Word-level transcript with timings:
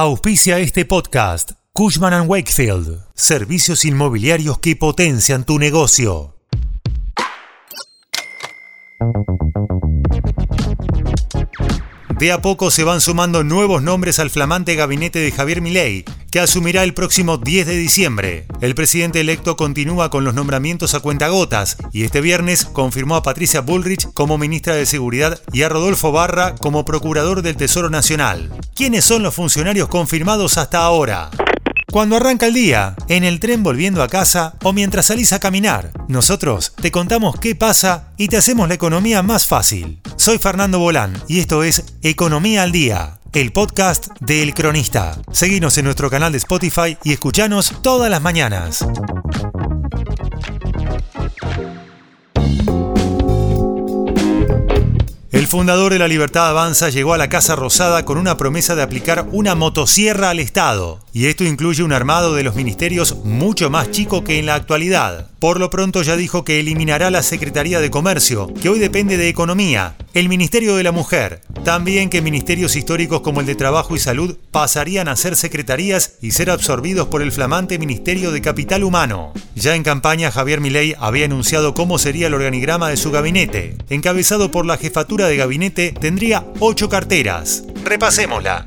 Auspicia 0.00 0.60
este 0.60 0.84
podcast. 0.84 1.54
Cushman⁇ 1.72 2.12
Wakefield. 2.28 3.04
Servicios 3.16 3.84
inmobiliarios 3.84 4.60
que 4.60 4.76
potencian 4.76 5.44
tu 5.44 5.58
negocio. 5.58 6.36
De 12.16 12.30
a 12.30 12.40
poco 12.40 12.70
se 12.70 12.84
van 12.84 13.00
sumando 13.00 13.42
nuevos 13.42 13.82
nombres 13.82 14.20
al 14.20 14.30
flamante 14.30 14.76
gabinete 14.76 15.18
de 15.18 15.32
Javier 15.32 15.60
Milei, 15.60 16.04
que 16.30 16.40
asumirá 16.40 16.82
el 16.82 16.94
próximo 16.94 17.38
10 17.38 17.66
de 17.66 17.76
diciembre. 17.76 18.46
El 18.60 18.74
presidente 18.74 19.20
electo 19.20 19.56
continúa 19.56 20.10
con 20.10 20.24
los 20.24 20.34
nombramientos 20.34 20.94
a 20.94 21.00
cuentagotas 21.00 21.76
y 21.92 22.04
este 22.04 22.20
viernes 22.20 22.64
confirmó 22.64 23.16
a 23.16 23.22
Patricia 23.22 23.60
Bullrich 23.60 24.12
como 24.12 24.38
ministra 24.38 24.74
de 24.74 24.86
Seguridad 24.86 25.40
y 25.52 25.62
a 25.62 25.68
Rodolfo 25.68 26.12
Barra 26.12 26.54
como 26.56 26.84
procurador 26.84 27.42
del 27.42 27.56
Tesoro 27.56 27.90
Nacional. 27.90 28.50
¿Quiénes 28.74 29.04
son 29.04 29.22
los 29.22 29.34
funcionarios 29.34 29.88
confirmados 29.88 30.58
hasta 30.58 30.82
ahora? 30.82 31.30
Cuando 31.90 32.16
arranca 32.16 32.46
el 32.46 32.52
día, 32.52 32.94
en 33.08 33.24
el 33.24 33.40
tren 33.40 33.62
volviendo 33.62 34.02
a 34.02 34.08
casa 34.08 34.54
o 34.62 34.74
mientras 34.74 35.06
salís 35.06 35.32
a 35.32 35.40
caminar, 35.40 35.90
nosotros 36.06 36.74
te 36.78 36.90
contamos 36.90 37.40
qué 37.40 37.54
pasa 37.54 38.12
y 38.18 38.28
te 38.28 38.36
hacemos 38.36 38.68
la 38.68 38.74
economía 38.74 39.22
más 39.22 39.46
fácil. 39.46 39.98
Soy 40.16 40.36
Fernando 40.36 40.78
Bolán 40.78 41.14
y 41.28 41.40
esto 41.40 41.62
es 41.62 41.84
Economía 42.02 42.62
al 42.62 42.72
Día, 42.72 43.17
el 43.32 43.52
podcast 43.52 44.08
de 44.20 44.42
El 44.42 44.54
Cronista. 44.54 45.20
Seguinos 45.32 45.76
en 45.78 45.84
nuestro 45.84 46.10
canal 46.10 46.32
de 46.32 46.38
Spotify 46.38 46.96
y 47.04 47.12
escuchanos 47.12 47.74
todas 47.82 48.10
las 48.10 48.22
mañanas. 48.22 48.84
El 55.30 55.46
fundador 55.46 55.92
de 55.92 55.98
la 55.98 56.08
Libertad 56.08 56.48
Avanza 56.48 56.88
llegó 56.88 57.14
a 57.14 57.18
la 57.18 57.28
Casa 57.28 57.54
Rosada 57.54 58.04
con 58.04 58.18
una 58.18 58.36
promesa 58.36 58.74
de 58.74 58.82
aplicar 58.82 59.28
una 59.30 59.54
motosierra 59.54 60.30
al 60.30 60.40
Estado, 60.40 61.00
y 61.12 61.26
esto 61.26 61.44
incluye 61.44 61.82
un 61.82 61.92
armado 61.92 62.34
de 62.34 62.42
los 62.42 62.54
ministerios 62.54 63.24
mucho 63.24 63.70
más 63.70 63.90
chico 63.90 64.24
que 64.24 64.38
en 64.38 64.46
la 64.46 64.56
actualidad. 64.56 65.30
Por 65.38 65.60
lo 65.60 65.70
pronto 65.70 66.02
ya 66.02 66.16
dijo 66.16 66.44
que 66.44 66.58
eliminará 66.58 67.10
la 67.10 67.22
Secretaría 67.22 67.78
de 67.78 67.90
Comercio, 67.90 68.52
que 68.60 68.68
hoy 68.68 68.80
depende 68.80 69.16
de 69.16 69.28
Economía, 69.28 69.94
el 70.12 70.28
Ministerio 70.28 70.74
de 70.74 70.82
la 70.82 70.90
Mujer, 70.90 71.42
también 71.64 72.10
que 72.10 72.22
ministerios 72.22 72.74
históricos 72.74 73.20
como 73.20 73.40
el 73.40 73.46
de 73.46 73.54
Trabajo 73.54 73.94
y 73.94 74.00
Salud 74.00 74.36
pasarían 74.50 75.06
a 75.06 75.14
ser 75.14 75.36
secretarías 75.36 76.14
y 76.20 76.32
ser 76.32 76.50
absorbidos 76.50 77.06
por 77.06 77.22
el 77.22 77.30
flamante 77.30 77.78
Ministerio 77.78 78.32
de 78.32 78.40
Capital 78.40 78.82
Humano. 78.82 79.32
Ya 79.54 79.76
en 79.76 79.84
campaña 79.84 80.32
Javier 80.32 80.60
Milei 80.60 80.96
había 80.98 81.26
anunciado 81.26 81.72
cómo 81.72 81.98
sería 81.98 82.26
el 82.26 82.34
organigrama 82.34 82.88
de 82.88 82.96
su 82.96 83.12
gabinete. 83.12 83.76
Encabezado 83.90 84.50
por 84.50 84.66
la 84.66 84.76
jefatura 84.76 85.28
de 85.28 85.36
gabinete 85.36 85.92
tendría 85.92 86.46
ocho 86.58 86.88
carteras. 86.88 87.62
Repasémosla. 87.84 88.66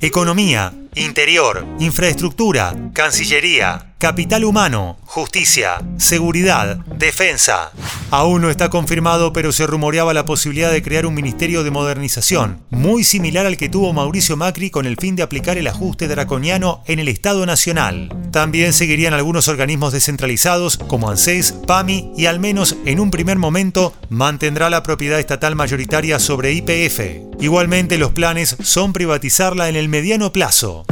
Economía, 0.00 0.72
Interior, 0.94 1.66
Infraestructura, 1.78 2.74
Cancillería, 2.92 3.91
Capital 4.02 4.42
humano, 4.44 4.98
justicia, 5.04 5.80
seguridad, 5.96 6.78
defensa. 6.98 7.70
Aún 8.10 8.42
no 8.42 8.50
está 8.50 8.68
confirmado, 8.68 9.32
pero 9.32 9.52
se 9.52 9.64
rumoreaba 9.64 10.12
la 10.12 10.24
posibilidad 10.24 10.72
de 10.72 10.82
crear 10.82 11.06
un 11.06 11.14
ministerio 11.14 11.62
de 11.62 11.70
modernización, 11.70 12.64
muy 12.70 13.04
similar 13.04 13.46
al 13.46 13.56
que 13.56 13.68
tuvo 13.68 13.92
Mauricio 13.92 14.36
Macri 14.36 14.70
con 14.70 14.86
el 14.86 14.96
fin 14.96 15.14
de 15.14 15.22
aplicar 15.22 15.56
el 15.56 15.68
ajuste 15.68 16.08
draconiano 16.08 16.82
en 16.88 16.98
el 16.98 17.06
Estado 17.06 17.46
Nacional. 17.46 18.12
También 18.32 18.72
seguirían 18.72 19.14
algunos 19.14 19.46
organismos 19.46 19.92
descentralizados 19.92 20.78
como 20.78 21.08
ANSES, 21.08 21.52
PAMI 21.64 22.10
y 22.16 22.26
al 22.26 22.40
menos 22.40 22.74
en 22.84 22.98
un 22.98 23.12
primer 23.12 23.38
momento 23.38 23.94
mantendrá 24.08 24.68
la 24.68 24.82
propiedad 24.82 25.20
estatal 25.20 25.54
mayoritaria 25.54 26.18
sobre 26.18 26.54
IPF. 26.54 27.38
Igualmente 27.40 27.98
los 27.98 28.10
planes 28.10 28.56
son 28.64 28.92
privatizarla 28.92 29.68
en 29.68 29.76
el 29.76 29.88
mediano 29.88 30.32
plazo. 30.32 30.86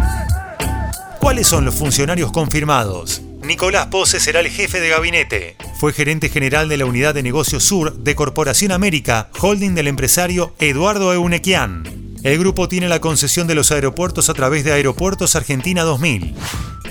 ¿Cuáles 1.20 1.48
son 1.48 1.66
los 1.66 1.74
funcionarios 1.74 2.32
confirmados? 2.32 3.20
Nicolás 3.42 3.88
Pose 3.88 4.18
será 4.18 4.40
el 4.40 4.48
jefe 4.48 4.80
de 4.80 4.88
gabinete. 4.88 5.54
Fue 5.78 5.92
gerente 5.92 6.30
general 6.30 6.70
de 6.70 6.78
la 6.78 6.86
Unidad 6.86 7.12
de 7.12 7.22
Negocios 7.22 7.62
Sur 7.62 7.98
de 7.98 8.14
Corporación 8.14 8.72
América, 8.72 9.28
holding 9.38 9.74
del 9.74 9.88
empresario 9.88 10.54
Eduardo 10.58 11.12
Eunequian. 11.12 12.16
El 12.22 12.38
grupo 12.38 12.68
tiene 12.68 12.88
la 12.88 13.02
concesión 13.02 13.46
de 13.46 13.54
los 13.54 13.70
aeropuertos 13.70 14.30
a 14.30 14.34
través 14.34 14.64
de 14.64 14.72
Aeropuertos 14.72 15.36
Argentina 15.36 15.82
2000. 15.82 16.34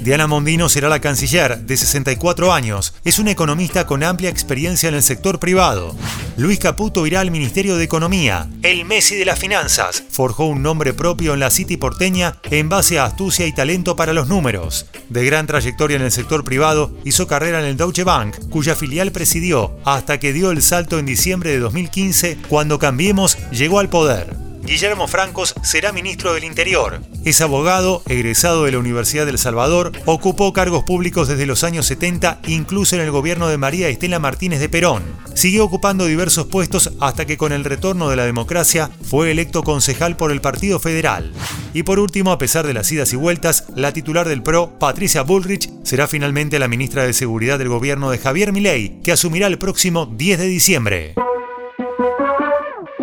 Diana 0.02 0.28
Mondino 0.28 0.70
será 0.70 0.88
la 0.88 1.02
canciller, 1.02 1.60
de 1.60 1.76
64 1.76 2.54
años. 2.54 2.94
Es 3.04 3.20
una 3.20 3.32
economista 3.32 3.86
con 3.86 4.04
amplia 4.04 4.30
experiencia 4.30 4.88
en 4.88 4.96
el 4.96 5.04
sector 5.04 5.40
privado. 5.40 5.96
Luis 6.38 6.60
Caputo 6.60 7.06
irá 7.06 7.20
al 7.20 7.32
Ministerio 7.32 7.76
de 7.76 7.84
Economía. 7.84 8.48
El 8.64 8.86
Messi 8.86 9.16
de 9.16 9.26
las 9.26 9.40
finanzas. 9.40 10.04
Forjó 10.10 10.46
un 10.46 10.64
nombre 10.64 10.94
propio 10.94 11.34
en 11.34 11.42
la 11.42 11.50
City 11.50 11.76
porteña 11.76 12.38
en 12.50 12.70
base 12.70 12.98
a 12.98 13.06
astucia 13.06 13.46
y 13.46 13.52
talento 13.52 13.96
para 13.96 14.14
los 14.14 14.28
números. 14.28 14.86
De 15.10 15.26
gran 15.26 15.48
trayectoria 15.48 15.98
en 15.98 16.04
el 16.04 16.12
sector 16.12 16.44
privado, 16.44 16.92
hizo 17.04 17.28
carrera 17.28 17.60
en 17.60 17.66
el 17.66 17.78
Deutsche 17.78 18.06
Bank, 18.06 18.38
cuya 18.50 18.76
filial 18.76 19.12
presidió 19.12 19.78
hasta 19.84 20.20
que 20.20 20.32
dio 20.32 20.52
el 20.52 20.62
salto 20.62 20.98
en 20.98 21.06
diciembre 21.06 21.52
de 21.52 21.60
2015 21.60 22.38
cuando 22.48 22.80
Cambiemos 22.80 23.38
llegó 23.52 23.80
al 23.80 23.90
poder. 23.90 24.49
Guillermo 24.64 25.08
Francos 25.08 25.56
será 25.64 25.92
ministro 25.92 26.34
del 26.34 26.44
Interior. 26.44 27.02
Es 27.26 27.42
abogado, 27.42 28.02
egresado 28.08 28.66
de 28.66 28.72
la 28.72 28.80
Universidad 28.80 29.26
del 29.26 29.38
Salvador, 29.38 29.92
ocupó 30.06 30.54
cargos 30.54 30.84
públicos 30.84 31.28
desde 31.28 31.46
los 31.46 31.64
años 31.64 31.86
70, 31.88 32.40
incluso 32.48 32.96
en 32.96 33.02
el 33.02 33.12
gobierno 33.12 33.48
de 33.48 33.58
María 33.58 33.90
Estela 33.90 34.20
Martínez 34.20 34.60
de 34.60 34.70
Perón. 34.70 35.04
Siguió 35.34 35.66
ocupando 35.66 36.06
diversos 36.06 36.48
puestos 36.48 36.92
hasta 37.00 37.26
que 37.26 37.38
con 37.38 37.52
el 37.52 37.64
retorno 37.64 38.10
de 38.10 38.16
la 38.16 38.26
democracia 38.26 38.90
fue 39.04 39.32
electo 39.32 39.64
concejal 39.64 40.18
por 40.18 40.32
el 40.32 40.42
Partido 40.42 40.80
Federal. 40.80 41.34
Y 41.74 41.84
por 41.84 42.00
último, 42.00 42.32
a 42.32 42.38
pesar 42.38 42.66
de 42.66 42.74
las 42.74 42.92
idas 42.92 43.14
y 43.14 43.16
vueltas, 43.16 43.66
la 43.76 43.94
titular 43.94 44.28
del 44.28 44.44
PRO, 44.44 44.78
Patricia 44.80 45.24
Bullrich, 45.24 45.70
será 45.84 46.08
finalmente 46.08 46.60
la 46.60 46.68
ministra 46.68 47.04
de 47.04 47.14
Seguridad 47.14 47.60
del 47.60 47.70
gobierno 47.70 48.12
de 48.12 48.18
Javier 48.18 48.52
Milei, 48.52 49.02
que 49.02 49.12
asumirá 49.12 49.48
el 49.48 49.58
próximo 49.58 50.06
10 50.06 50.40
de 50.40 50.48
diciembre. 50.48 51.14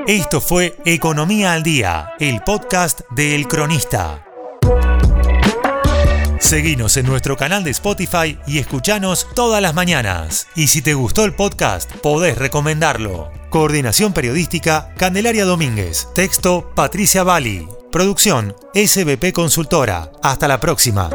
Esto 0.06 0.40
fue 0.40 0.76
Economía 0.84 1.52
al 1.52 1.64
Día, 1.64 2.12
el 2.20 2.40
podcast 2.42 3.00
de 3.10 3.34
El 3.34 3.48
Cronista. 3.48 4.24
Seguinos 6.38 6.96
en 6.96 7.06
nuestro 7.06 7.36
canal 7.36 7.64
de 7.64 7.72
Spotify 7.72 8.38
y 8.46 8.58
escuchanos 8.58 9.26
todas 9.34 9.60
las 9.60 9.74
mañanas. 9.74 10.46
Y 10.54 10.68
si 10.68 10.80
te 10.80 10.94
gustó 10.94 11.24
el 11.24 11.34
podcast, 11.34 11.92
podés 11.92 12.38
recomendarlo. 12.38 13.32
Coordinación 13.50 14.12
Periodística, 14.12 14.94
Candelaria 14.96 15.44
Domínguez. 15.44 16.06
Texto, 16.14 16.70
Patricia 16.76 17.24
Bali. 17.24 17.66
Producción, 17.90 18.54
SBP 18.74 19.32
Consultora. 19.32 20.12
Hasta 20.22 20.46
la 20.46 20.60
próxima. 20.60 21.10